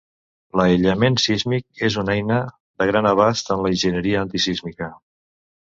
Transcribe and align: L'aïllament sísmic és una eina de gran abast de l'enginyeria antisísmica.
L'aïllament 0.59 1.17
sísmic 1.25 1.83
és 1.89 1.99
una 2.03 2.15
eina 2.15 2.39
de 2.83 2.89
gran 2.93 3.11
abast 3.13 3.53
de 3.53 3.61
l'enginyeria 3.67 4.25
antisísmica. 4.27 4.91